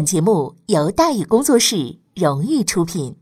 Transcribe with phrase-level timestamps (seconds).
[0.00, 3.14] 本节目由大宇工作室荣誉出品。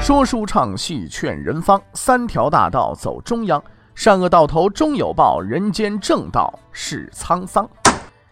[0.00, 3.60] 说书唱戏劝人方，三条大道走中央，
[3.96, 7.68] 善恶到头终有报，人间正道是沧桑。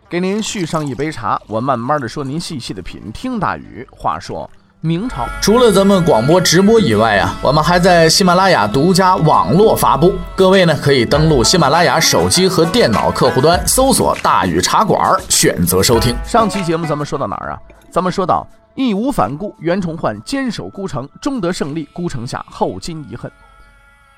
[0.08, 3.10] 给您续上一杯茶，我慢慢的说，您细细的品。
[3.10, 4.48] 听大宇话说。
[4.82, 10.14] 明朝除了咱们广播直播以外啊，我们还在喜马拉雅独家网络发布。
[10.36, 16.14] 各位呢，可以登录喜马拉雅手机和电脑客户端，搜索“大禹茶馆”，选择收听。
[16.24, 17.58] 上期节目咱们说到哪儿啊？
[17.90, 21.88] 咱们说到义无反顾，袁崇焕坚守孤城，终得胜利。
[21.92, 23.32] 孤城下，后金遗恨。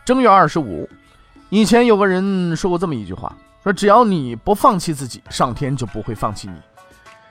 [0.04, 0.86] 正月二十五，
[1.48, 3.32] 以前有个人说过这么一句话：
[3.62, 6.54] 说只要你不放弃自己，上天就不会放弃你。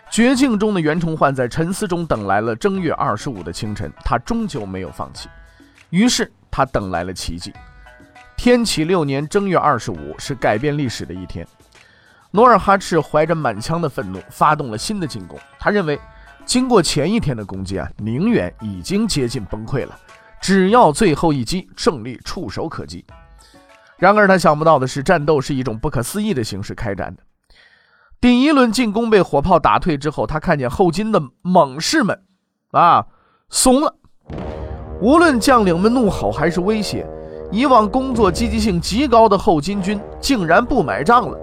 [0.09, 5.29] 绝境中的袁崇焕在沉思中等来了正月二十五的清晨，他终究没有放弃。
[5.89, 7.53] 于是他等来了奇迹。
[8.35, 11.45] 天启六年正月二十五是改变历史的一天。
[12.31, 15.39] 努尔哈赤怀着满腔的愤怒，发动了新的进攻。
[15.59, 15.99] 他认为，
[16.45, 19.97] 经过前一天的攻击啊，宁远已经接近崩溃了，
[20.41, 23.05] 只要最后一击，胜利触手可及。
[23.97, 27.23] 然而他想不到的是，战斗是一种不可思议的形式开展的。
[28.19, 32.19] 第一轮进攻被火炮打退之后，他看见后金的猛士们，
[32.71, 33.05] 啊，
[33.49, 33.93] 怂了。
[34.99, 37.05] 无论将领们怒吼还是威胁，
[37.51, 41.37] 以往工作积极性极高的后金军竟然不买账了。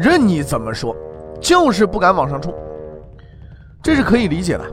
[0.00, 0.96] 任你怎么说，
[1.38, 2.54] 就是不敢往上冲。
[3.82, 4.64] 这是可以理解的。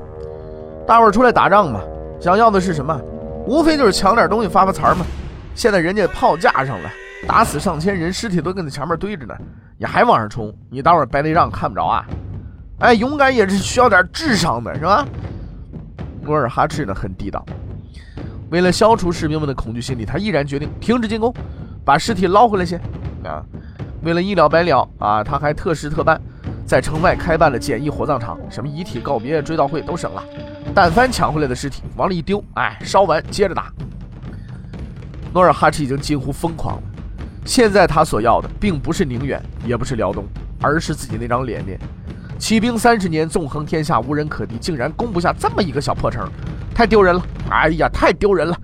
[0.87, 1.81] 大伙儿出来打仗嘛，
[2.21, 2.97] 想要的是什么？
[3.45, 5.05] 无非就是抢点东西发发财嘛。
[5.53, 6.89] 现在人家炮架上了。
[7.27, 9.35] 打死上千人，尸体都跟在前面堆着呢，
[9.81, 10.53] 你还往上冲？
[10.69, 12.05] 你待会儿白内障看不着啊！
[12.79, 15.07] 哎，勇敢也是需要点智商的，是吧？
[16.21, 17.45] 努尔哈赤呢很地道，
[18.49, 21.33] 为了消除士兵们的恐惧心理，他毅然决定停止进攻，
[21.85, 22.77] 把尸体捞回来先。
[23.23, 23.41] 啊，
[24.03, 26.19] 为了一了百了啊，他还特事特办，
[26.65, 30.21] 在城外开办了简易火葬场，什么遗体告别、追悼会都省了。
[30.75, 33.71] 但凡抢回来的尸体往里一丢，哎，烧完接着打。
[35.33, 36.83] 努尔哈赤已经近乎疯狂了。
[37.45, 40.25] 现在他所要的并不是宁远，也不是辽东，
[40.61, 41.79] 而是自己那张脸面。
[42.37, 46.29] 起兵三十年，纵横天下无人可敌，竟然攻不下这么一个小破城，
[46.73, 47.21] 太丢人了！
[47.49, 48.57] 哎呀，太丢人了！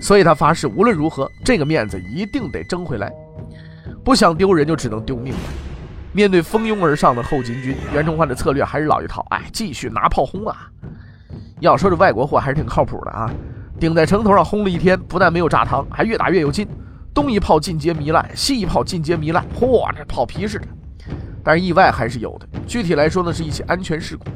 [0.00, 3.12] 所以他发誓，无论如何，这个面子一定得争回来。
[4.04, 5.40] 不想丢人，就只能丢命了。
[6.12, 10.70] 面对蜂拥而上的后金军，袁崇焕的策略还是老一套，哎，继续拿炮轰啊！
[11.60, 13.30] 要说这外国货还是挺靠谱的啊，
[13.78, 16.66] 顶在城头上轰了一天，不但没有炸膛，还越打越有劲。
[17.16, 20.66] 东一炮进阶糜烂，西一炮进阶糜烂，嚯，这炮皮似的。
[21.42, 22.46] 但是意外还是有的。
[22.66, 24.26] 具体来说呢，是一起安全事故。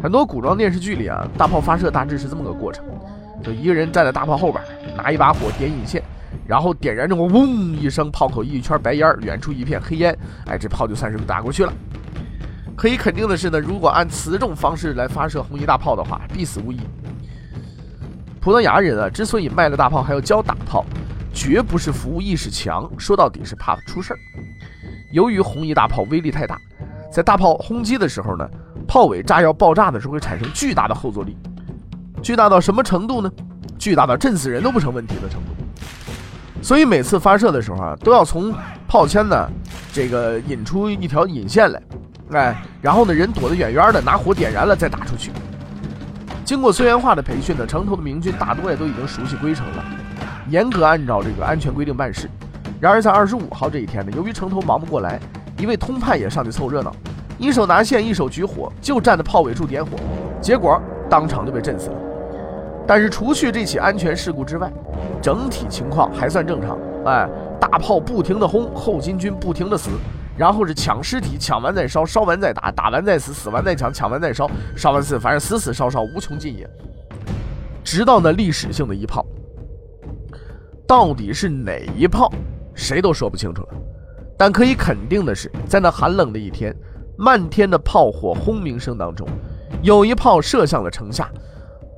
[0.00, 2.84] 很多古装电视剧里啊，大炮发射大致是这么个过程：
[3.42, 4.62] 就一个人站在大炮后边，
[4.96, 6.00] 拿一把火点引线，
[6.46, 11.72] 然后点燃之后，嗡一声，炮口一圈白烟，远处一片黑烟，哎，这炮就算是打过去了。
[12.76, 16.78] 可以肯定的是呢，如果按此种方式来发射红衣大炮的话，必死无疑。
[18.40, 20.86] 葡萄牙人啊，之所以卖了大炮还要教打炮。
[21.48, 24.18] 绝不是服务意识强，说到底是怕出事儿。
[25.12, 26.60] 由于红衣大炮威力太大，
[27.10, 28.46] 在大炮轰击的时候呢，
[28.86, 31.34] 炮尾炸药爆炸的时候会产生巨大的后坐力，
[32.20, 33.32] 巨大到什么程度呢？
[33.78, 36.60] 巨大到震死人都不成问题的程度。
[36.60, 38.54] 所以每次发射的时候啊，都要从
[38.86, 39.50] 炮签呢
[39.90, 41.82] 这个引出一条引线来，
[42.32, 45.30] 哎，然后呢人躲得远远的，拿火点燃了再打出去。
[46.44, 49.84] 经过孙元化的培训呢，城头的明军大多也都已经熟悉规程了。
[50.50, 52.28] 严格按照这个安全规定办事。
[52.80, 55.18] 然而在二十五号这一天呢，由于城头忙不过来，
[55.58, 56.92] 一位通判也上去凑热闹，
[57.38, 59.92] 一手拿线，一手举火，就站在炮尾处点火，
[60.40, 61.96] 结果当场就被震死了。
[62.86, 64.72] 但是除去这起安全事故之外，
[65.20, 66.78] 整体情况还算正常。
[67.04, 67.28] 哎，
[67.60, 69.90] 大炮不停的轰，后金军不停的死，
[70.36, 76.68] 然后是抢尸体，抢完再烧，烧完再打，打完再死，死完再抢，抢完再烧，烧完死，反正死死烧烧无穷尽也。
[77.82, 79.26] 直到那历史性的一炮。
[80.88, 82.32] 到底是哪一炮，
[82.74, 83.68] 谁都说不清楚了。
[84.38, 86.74] 但可以肯定的是，在那寒冷的一天，
[87.18, 89.28] 漫天的炮火轰鸣声当中，
[89.82, 91.30] 有一炮射向了城下，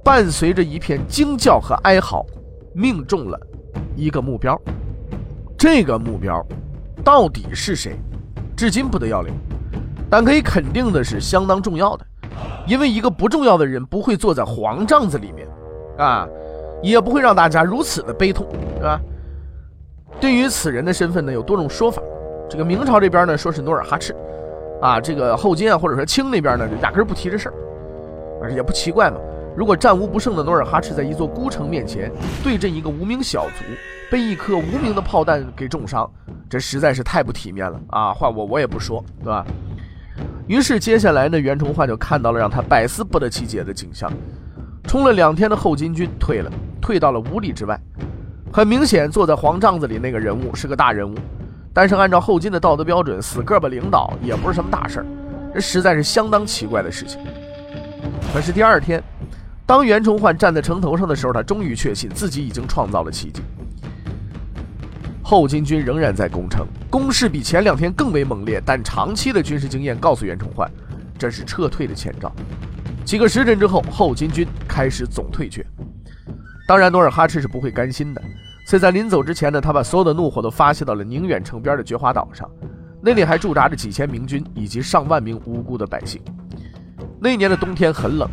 [0.02, 2.26] 伴随着一片惊叫和哀嚎，
[2.74, 3.38] 命中了
[3.94, 4.60] 一个目标。
[5.56, 6.44] 这个目标
[7.04, 7.96] 到底是谁，
[8.56, 9.32] 至今不得要领。
[10.10, 12.04] 但可以肯定的是，相当重要的，
[12.66, 15.46] 因为一个不重要的人不会坐在黄帐子里面，
[15.96, 16.26] 啊。
[16.82, 18.46] 也不会让大家如此的悲痛，
[18.76, 19.00] 是吧？
[20.20, 22.02] 对于此人的身份呢，有多种说法。
[22.48, 24.14] 这个明朝这边呢，说是努尔哈赤，
[24.80, 27.54] 啊，这个后金啊，或者说清那边呢，就压根不提这事儿，
[28.42, 29.18] 而也不奇怪嘛。
[29.56, 32.10] 如果战无不胜的努尔哈赤在一座孤城面前
[32.42, 33.64] 对阵一个无名小卒，
[34.10, 36.10] 被一颗无名的炮弹给重伤，
[36.48, 38.12] 这实在是太不体面了啊！
[38.12, 39.44] 换我我也不说，对吧？
[40.46, 44.10] 于是接下来呢，袁崇焕就看到了让他百思不得其解的景象：
[44.90, 46.50] 冲了两天的后金军退了，
[46.80, 47.80] 退到了五里之外。
[48.52, 51.14] 很明显，坐在黄帐子里那个人物是个大人物，
[51.72, 55.06] 但是按照后金的道德标准，死个把领导也不是什么大事儿，
[55.54, 57.20] 这实在是相当奇怪的事情。
[58.34, 59.00] 可是第二天。
[59.64, 63.42] 当袁崇焕站在城头上的时候，他终于确信自己已经创造了奇迹。
[65.22, 70.68] 后金军仍然在攻城，攻势比前两天更为猛烈，但长期的军事经验告诉袁崇焕，
[71.16, 72.32] 这是撤退的前兆。
[73.10, 75.66] 几个时辰之后，后金军开始总退却。
[76.64, 78.22] 当然，努尔哈赤是不会甘心的，
[78.64, 82.48] 所以在临走之前呢，他把所有的怒火都发泄到了宁远城边的觉华岛上，
[83.02, 86.22] 那里还驻扎着几千明军以及上万名无辜的百姓。
[87.20, 88.30] 那年的冬天很冷。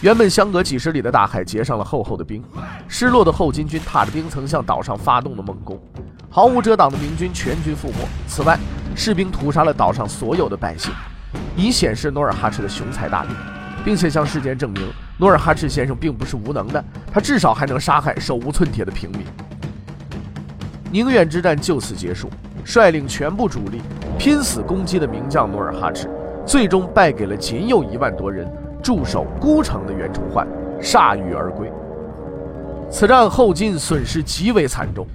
[0.00, 2.42] 原本相隔几十里的大海结上了厚厚的冰，
[2.88, 5.80] 失落的后金军踏着冰层向岛上发动了猛攻，
[6.28, 8.08] 毫无遮挡的明军全军覆没。
[8.26, 8.58] 此外，
[8.96, 10.92] 士兵屠杀了岛上所有的百姓，
[11.56, 13.32] 以显示努尔哈赤的雄才大略，
[13.86, 14.82] 并且向世间证明
[15.16, 19.20] 努尔哈赤先生并不是无能的，他至少还能杀害手无寸铁的平民。
[20.90, 22.28] 宁远之战就此结束，
[22.64, 23.80] 率领全部主力
[24.18, 26.10] 拼死攻击的名将努尔哈赤，
[26.44, 28.44] 最终败给了仅有一万多人。
[28.82, 30.46] 驻守孤城的袁崇焕
[30.80, 31.70] 铩羽而归。
[32.90, 35.06] 此战后金损失极为惨重。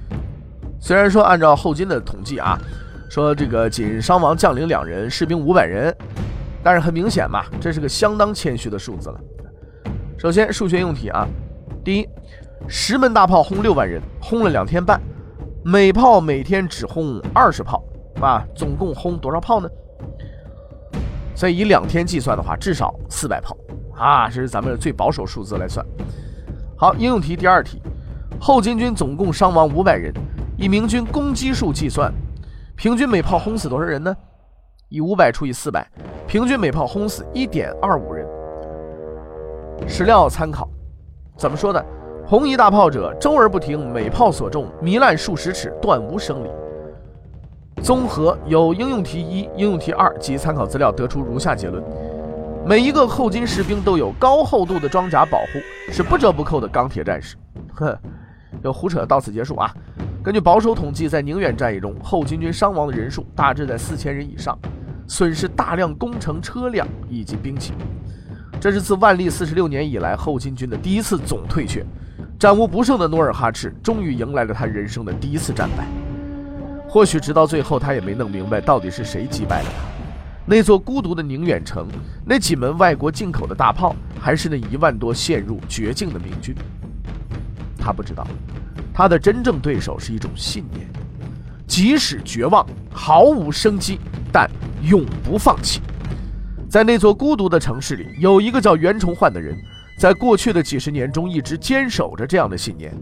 [0.80, 2.58] 虽然说按照后金的统计啊，
[3.10, 5.94] 说这个仅伤亡将领两人，士兵五百人，
[6.64, 9.20] 但是很明显嘛，这是个相当谦虚的数字了。
[10.18, 11.28] 首先数学用题啊，
[11.84, 12.08] 第一，
[12.68, 15.02] 十门大炮轰六万人，轰了两天半，
[15.64, 17.84] 每炮每天只轰二十炮
[18.22, 19.68] 啊，总共轰多少炮呢？
[21.34, 23.58] 所以以两天计算的话，至少四百炮
[23.96, 25.84] 啊，这是咱们最保守数字来算。
[26.78, 27.82] 好，应用题第二题，
[28.40, 30.14] 后金军总共伤亡五百人，
[30.58, 32.14] 以明军攻击数计算，
[32.76, 34.16] 平均每炮轰死多少人呢？
[34.92, 35.88] 以五百除以四百，
[36.28, 38.28] 平均每炮轰死一点二五人。
[39.88, 40.68] 史料参考，
[41.38, 41.84] 怎么说的？
[42.28, 46.50] 红衣大炮者，周而不停，每炮所中，糜烂数十尺，断无生理。
[47.82, 51.82] 综合有应用题一、应用题二及参考资料，得出如下结论：
[52.66, 55.60] 每一个后金士兵都有高厚度的装甲保护，
[55.90, 57.38] 是不折不扣的钢铁战士。
[57.76, 57.98] 哼，
[58.62, 59.74] 有胡扯，到此结束啊！
[60.22, 64.56] 根据保守统计，在宁远战役中，后金军伤亡的人数大致在四千人以上，
[65.12, 67.74] 损失大量工程车辆以及兵器。
[68.62, 71.86] 这是自万历四十六年以来后金军的第一次总退却，
[72.40, 75.86] 战无不胜的努尔哈赤终于迎来了他人生的第一次战败。
[76.88, 79.84] 或许直到最后，他也没弄明白到底是谁击败了他。
[80.46, 81.90] 那座孤独的宁远城，
[82.26, 86.56] 那几门外国进口的大炮，还是那一万多陷入绝境的明军。
[87.78, 88.26] 他不知道，
[88.94, 90.88] 他的真正对手是一种信念，
[91.68, 94.00] 即使绝望、毫无生机，
[94.32, 94.50] 但
[94.82, 95.82] 永不放弃。
[96.70, 99.58] 在那座孤独的城市里，有一个叫袁崇焕的人，
[99.98, 102.94] 在过去的几十年中一直坚守着这样的信念。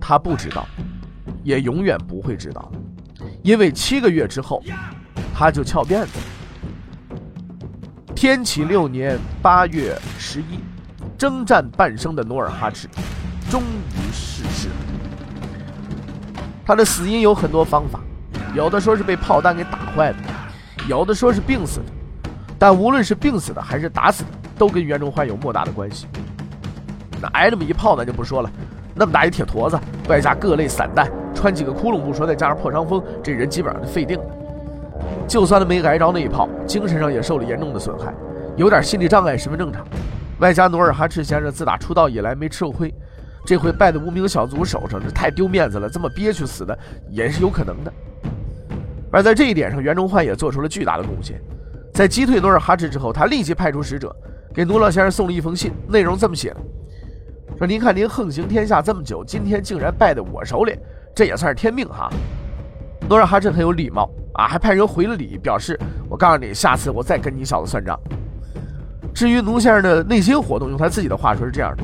[0.00, 0.66] 他不知道。
[1.44, 2.70] 也永远不会知道，
[3.42, 4.62] 因为七个月之后，
[5.34, 6.20] 他就翘辫子。
[8.14, 10.60] 天启六年八月十一，
[11.18, 12.86] 征战半生的努尔哈赤
[13.50, 14.74] 终于逝世了。
[16.64, 17.98] 他的死因有很多方法，
[18.54, 20.18] 有的说是被炮弹给打坏的，
[20.88, 21.86] 有的说是病死的。
[22.58, 26.06] 但无论是病死的还是打死的，都跟袁崇焕有莫大的关系。
[27.20, 28.50] 那挨这么一炮，咱就不说了，
[28.94, 31.10] 那么大一铁坨子，外加各类散弹。
[31.34, 34.24] 穿几个窟窿不说，再加上破伤风，这人基本上就废定了。
[35.26, 38.14] 就算他没挨着那一炮，精神上也受了严重的损害，
[38.56, 39.84] 有点心理障碍十分正常。
[40.38, 42.94] 外加努尔哈赤先生自打出道以来没吃过亏，
[43.44, 45.88] 这回败在无名小卒手上，这太丢面子了。
[45.88, 47.92] 这么憋屈死的也是有可能的。
[49.12, 51.38] 而在这一点上，袁崇焕也做出了巨大的贡献。
[51.92, 54.16] 在击退努尔哈赤之后，他立即派出使者
[54.54, 56.56] 给努老先生送了一封信，内容这么写的：
[57.58, 60.74] 说您看您横行天下这么久，今天竟然败在我手里。
[61.14, 62.08] 这也算是天命哈。
[63.06, 65.78] 努尔哈赤很有礼貌啊，还派人回了礼，表示
[66.08, 68.00] 我告诉你，下次我再跟你小子算账。
[69.14, 71.82] 至于奴先生的内心活动，用他自己的话说是这样的：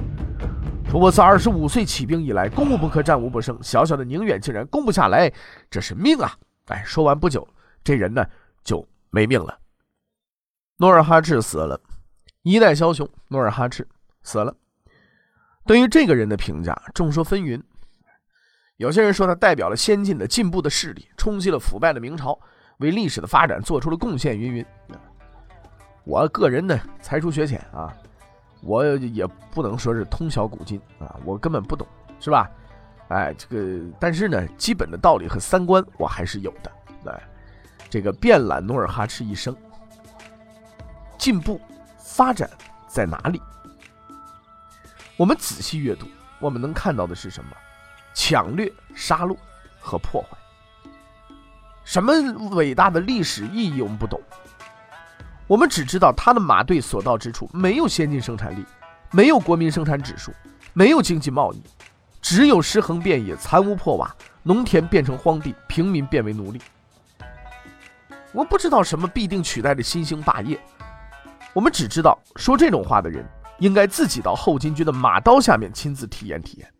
[0.90, 5.30] 说我自二十五岁起兵以来，攻无不克，战无不胜，小小的宁远竟然攻不下来，
[5.70, 6.32] 这是命啊！
[6.68, 7.46] 哎，说完不久，
[7.82, 8.24] 这人呢
[8.62, 9.58] 就没命了。
[10.76, 11.80] 努尔哈赤死了，
[12.42, 13.86] 一代枭雄努尔哈赤
[14.22, 14.54] 死了。
[15.64, 17.62] 对于这个人的评价，众说纷纭。
[18.76, 22.38] 有些人说他代表了先进的进步的势力，冲击了腐败的明朝，
[22.78, 24.38] 为历史的发展做出了贡献。
[24.38, 24.66] 云云，
[26.04, 27.92] 我个人呢才疏学浅啊，
[28.62, 31.86] 我也不能说是通晓古今啊，我根本不懂，
[32.20, 32.48] 是吧？
[33.08, 36.70] 哎，这个，但是呢，基本的道理和三观我还是有的。
[37.10, 37.22] 哎，
[37.88, 39.56] 这个遍览努尔哈赤一生，
[41.16, 41.60] 进步
[41.98, 42.48] 发展
[42.86, 43.40] 在哪里？
[45.16, 46.06] 我们仔细阅读，
[46.38, 47.50] 我们能看到的是什么？
[48.14, 49.36] 抢掠、杀戮
[49.80, 50.36] 和破坏。
[51.84, 52.12] 什么
[52.50, 54.20] 伟大的历史意义我们不懂，
[55.46, 58.64] 我们只知道他的马队所到之处没有先进生产力，
[59.10, 60.30] 没有国民生产指数，
[60.74, 61.62] 没有经济贸易。
[62.20, 66.60] 只有尸横遍野，残屋破瓦，农田变成荒地，平民变为奴隶。
[68.32, 70.60] 我不知道什么必定取代的新兴霸业，
[71.54, 73.24] 我们只知道说这种话的人
[73.58, 76.70] 应该自己到后金军的马刀下面亲自体验体验。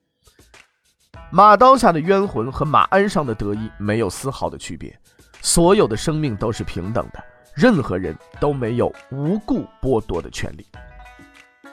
[1.31, 4.99] 马刀下的冤魂和马鞍上的得意没有丝毫的区别，
[5.41, 10.67] 所有的生命都是平等的，任何人都没有无故剥夺的权利。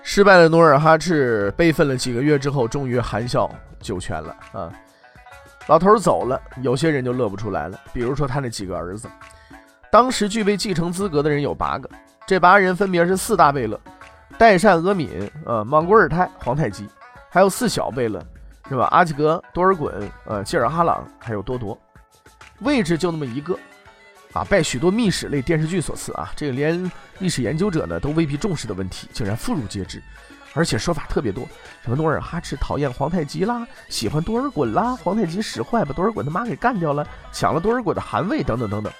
[0.07, 3.49] 失败的努尔哈赤悲愤了几个月之后，终于含笑
[3.81, 4.71] 九泉了啊！
[5.65, 7.77] 老头走了，有些人就乐不出来了。
[7.91, 9.09] 比如说他那几个儿子，
[9.91, 11.89] 当时具备继承资格的人有八个，
[12.27, 13.77] 这八人分别是四大贝勒：
[14.37, 16.87] 代善、阿敏、呃、莽古尔泰、皇太极，
[17.31, 18.23] 还有四小贝勒，
[18.69, 18.87] 是吧？
[18.91, 19.91] 阿济格、多尔衮、
[20.25, 21.75] 呃、济尔哈朗，还有多铎。
[22.59, 23.57] 位置就那么一个。
[24.35, 30.03] 啊，拜许多秘史类电视剧所赐啊，这个连历史研究者呢都未必重视的问题，竟然妇孺皆知，
[30.53, 31.47] 而且说法特别多，
[31.81, 38.91] 什么努尔哈赤讨厌皇太极啦，喜欢多尔衮啦，皇太极使坏把多尔衮他妈给干掉了，抢了多尔衮的汗位等等等等。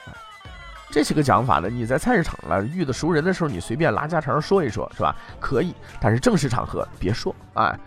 [0.90, 5.14] 这些个讲法呢，你在菜市场了遇到熟人的时候，你随便拉家常说一说，是吧？
[5.42, 7.36] 可以，但是正式场合别说。
[7.56, 7.78] 哎，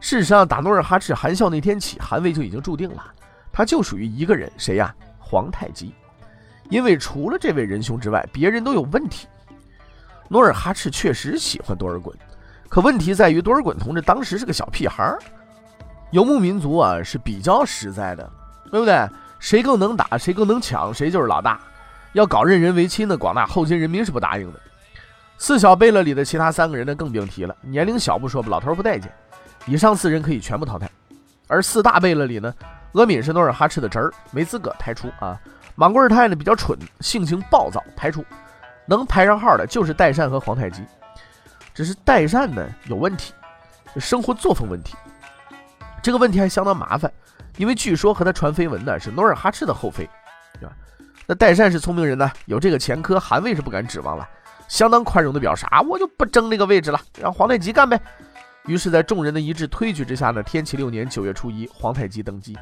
[0.00, 3.04] 事实上，打努尔哈赤含笑那天起，汗位就已经注定了，
[3.52, 4.92] 他就属于一个人，谁呀？
[5.20, 5.94] 皇太极。
[6.68, 9.26] 因为除了这位仁兄之外，别人都有问题。
[10.28, 12.12] 努尔哈赤确实喜欢多尔衮，
[12.68, 15.18] 可问题在于多尔衮同志当时是个小屁孩儿。
[16.10, 18.28] 游牧民族啊是比较实在的，
[18.70, 19.08] 对不对？
[19.38, 21.60] 谁更能打，谁更能抢，谁就是老大。
[22.12, 24.60] 要搞任人唯亲的，广大后金人民是不答应的。
[25.38, 29.12] 四小贝勒里的其他三个人呢，更别提了，年龄小不说吧，老头不待见。
[29.66, 30.90] 以上四人可以全部淘汰。
[31.46, 32.52] 而四大贝勒里呢，
[32.94, 35.38] 阿敏是努尔哈赤的侄儿，没资格抬出啊。
[35.76, 38.24] 莽古尔泰呢比较蠢，性情暴躁，排除。
[38.86, 40.82] 能排上号的就是代善和皇太极。
[41.74, 43.34] 只是代善呢有问题，
[43.98, 44.96] 生活作风问题。
[46.02, 47.12] 这个问题还相当麻烦，
[47.58, 50.08] 因为据说和他传绯闻的是努尔哈赤的后妃，
[50.54, 50.74] 对吧？
[51.26, 54.26] 那代善是聪明人呢，有这个前科，汗位是不敢指望了，
[54.68, 58.00] 相当宽容的表示啊，我就不争那个位置了，让皇太极干呗。
[58.64, 62.56] 于是，在众人的一致推举之下呢，天启六年九月初一，皇太极登基。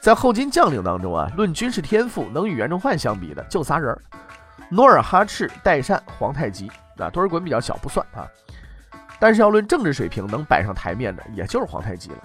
[0.00, 4.00] 在后金将领当中啊，论军事天赋，能与袁崇焕相比的就仨人儿：
[4.70, 6.70] 努尔哈赤、代善、皇太极。
[6.98, 8.28] 啊，多尔衮比较小，不算啊。
[9.18, 12.18] 但是要论政治水平，能摆上台面的，也就是皇太极了。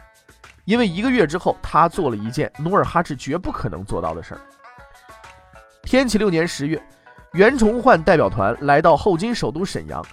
[0.66, 4.42] 因为一个月之后，他做了一件努尔哈赤绝不可能做到的事儿。
[5.82, 6.82] 天启六年十月，
[7.32, 10.06] 袁崇焕代表团来到后金首都沈阳，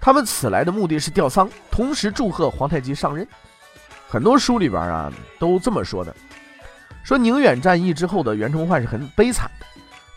[0.00, 3.26] 他们此来的目的是吊丧，同时祝贺皇太极上任。
[4.08, 6.12] 很多书里边啊，都这么说的。
[7.02, 9.66] 说宁远战役之后的袁崇焕是很悲惨的，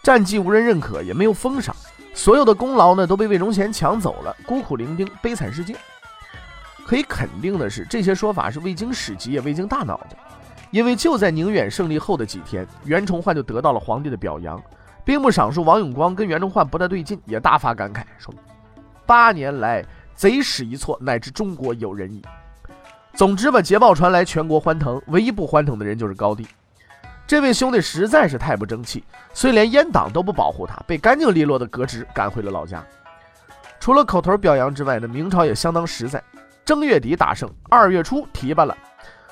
[0.04, 1.76] 战绩无人认可，也没有封赏，
[2.14, 5.76] 所有的功劳呢都被魏忠贤抢走了，孤苦伶仃，悲惨世界。
[6.86, 10.18] 可以肯定的是，这些说法是未经史籍也未经大脑的，
[10.72, 14.62] 因为就在宁远胜利后的几天，袁崇焕就得到了皇帝的表扬，
[15.06, 18.34] 兵部尚书王永光跟袁崇焕不太对劲，也大发感慨说
[19.06, 22.22] ：“八年来贼使一错，乃至中国有人矣。”
[23.16, 26.46] 总之吧，捷报传来，全国欢腾，唯一不欢腾的人就是高帝。
[27.32, 32.86] 这位兄弟实在是太不争气，虽连阉党都不保护他，被干净利落的革职赶回了老家。
[33.80, 36.22] 除了口头表扬之外呢，明朝也相当实在。
[36.66, 38.76] 正月底大胜，二月初提拔了，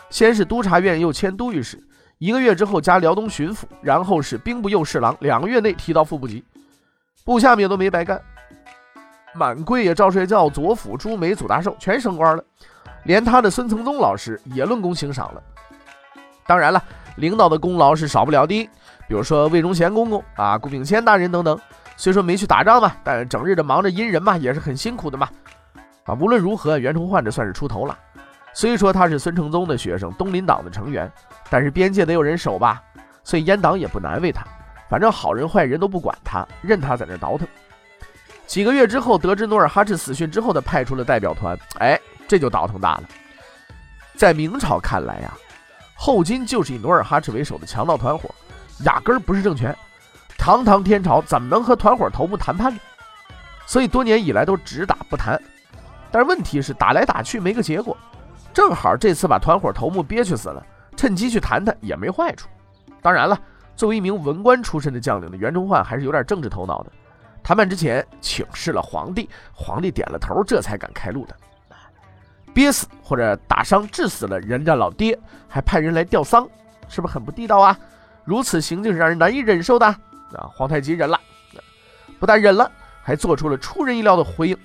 [0.10, 1.77] 先是督察院，又迁都御史，
[2.20, 6.41] 一个月之后加辽东巡抚，然后是兵部右侍郎，两个月内提到副部级，
[7.25, 8.22] 部下们也都没白干。
[9.34, 12.41] 满贵呀、赵帅教、左辅、朱梅、祖大寿全升官了，
[13.03, 15.44] 连他的孙承宗老师也论功行赏了。
[16.48, 16.82] 当然了。
[17.19, 18.67] 领导的功劳是少不了的，
[19.07, 21.59] 比如说魏忠贤公公啊、顾秉谦大人等等。
[21.95, 25.27] 虽说没去打仗嘛，但整日的忙着阴人嘛，也是很辛苦的嘛。
[26.05, 27.97] 啊，无论如何，袁崇焕这算是出头了。
[28.53, 31.11] 虽说他是孙承宗的学生，东林党的成员，
[31.49, 32.81] 但是边界得有人守吧，
[33.23, 34.45] 所以阉党也不难为他。
[34.89, 37.45] 反正好人坏人都不管他，任他在那倒腾。
[38.47, 43.03] 几个月之后，得知努尔哈赤死讯之后，他派出了代表团，哎，这就倒腾大了。
[44.15, 45.33] 在明朝看来呀。
[46.01, 48.34] 后金就是以努尔哈赤为首的强盗团伙，
[48.86, 49.75] 压根儿不是政权。
[50.38, 52.79] 堂堂天朝怎么能和团伙头目谈判呢？
[53.65, 55.38] 所以多年以来都只打不谈。
[56.10, 57.98] 但是问题是打来打去没个结果，
[58.53, 60.65] 正好这次把团伙头目憋屈死了，
[60.96, 62.48] 趁机去谈谈也没坏处。
[63.01, 63.38] 当然了，
[63.75, 66.91] 作为一名文官出身的将领呢，袁崇焕还是有点政治头脑的。
[67.44, 71.36] 谈判之前请示了皇帝，皇帝点了头，这才敢开路的。
[72.53, 76.48] 憋死或者打伤致死了人家老爹，还派人来吊丧，
[76.88, 77.77] 是不是很不地道啊？
[78.25, 79.98] 如此行径是让人难以忍受的啊！
[80.53, 81.20] 皇太极忍了，
[82.20, 84.58] 不但忍了，还做出了出人意料的回应。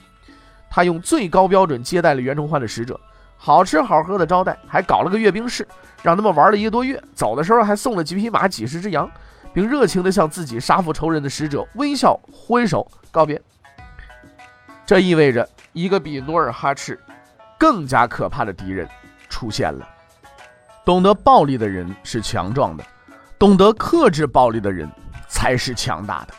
[0.69, 3.01] 他用最高标准接待了袁崇焕的使者，
[3.37, 5.67] 好吃好喝的招待，还搞了个阅兵式，
[6.03, 7.01] 让他们玩了一个多月。
[7.15, 9.09] 走的时候还送了几匹马、几十只羊，
[9.53, 13.41] 并热情地向自己杀父仇人的使者微笑挥手告别。
[14.85, 17.01] 这意味着一个比努尔哈赤
[17.59, 18.89] 更加可怕的敌人
[19.29, 19.89] 出现了。
[20.85, 22.85] 懂得暴力的人是强壮的，
[23.39, 24.89] 懂得克制暴力的人
[25.29, 26.35] 才是强大的。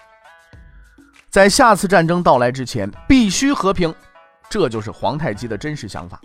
[1.29, 3.93] 在下次战争到来之前，必须和平。
[4.47, 6.21] 这就是皇太极的真实想法。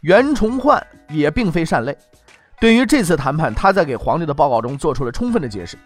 [0.00, 1.96] 袁崇焕也并非善类，
[2.58, 5.76] 对于这次谈判，他在给皇帝的报告中做出了充分的解释，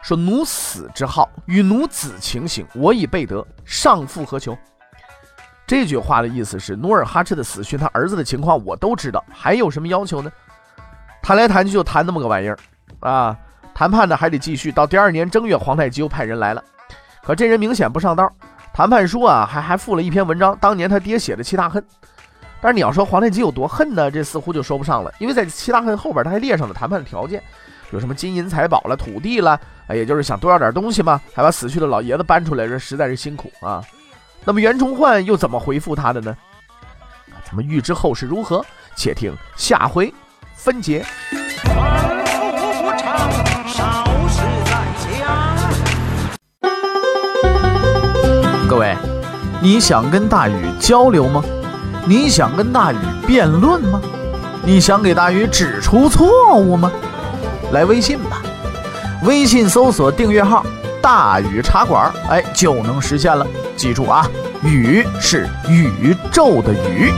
[0.00, 4.56] 说：“奴死之号，与奴子情形，我已备得，上复何求？”
[5.70, 10.28] 这句话的意思是，努尔哈赤的死讯，他儿子的情况我都知道，还有什么要求呢？
[11.22, 12.58] 谈来谈去就谈那么个玩意儿
[12.98, 13.38] 啊！
[13.72, 16.64] 谈判呢还得继续，到第二年正月，皇太极又派人来了，
[17.22, 18.28] 可这人明显不上道。
[18.74, 21.80] 谈判书啊，还还附了一篇文章，当年他爹写的七大恨。
[22.60, 24.10] 但是你要说皇太极有多恨呢？
[24.10, 27.40] 这似乎就说不上了，因为在七大恨后边，他还列上了谈判的条件，
[27.92, 29.56] 有什么金银财宝了、土地了，
[29.90, 33.80] 也就是想多要点东西嘛，还把死去的老爷子搬出来，这实在是辛苦啊。
[34.44, 36.34] 那么袁崇焕又怎么回复他的呢？
[37.44, 38.64] 咱们预知后事如何，
[38.96, 40.12] 且听下回
[40.54, 41.04] 分解。
[48.68, 48.96] 各位，
[49.60, 51.44] 你想跟大禹交流吗？
[52.06, 54.00] 你想跟大禹辩论吗？
[54.64, 56.90] 你想给大禹指出错误吗？
[57.72, 58.40] 来微信吧，
[59.24, 60.64] 微信搜索订阅号
[61.00, 63.46] “大禹茶馆”，哎，就能实现了。
[63.76, 64.28] 记住啊，
[64.62, 67.12] 禹是宇宙的宇。